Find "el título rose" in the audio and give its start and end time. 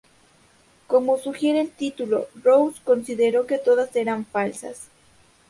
1.61-2.81